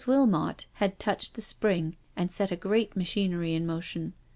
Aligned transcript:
Wilmot 0.07 0.65
had 0.73 0.97
touched 0.97 1.35
the 1.35 1.43
spring 1.43 1.95
and 2.15 2.31
set 2.31 2.49
a 2.49 2.55
great 2.55 2.95
machinery 2.95 3.53
in 3.53 3.67
motion. 3.67 4.15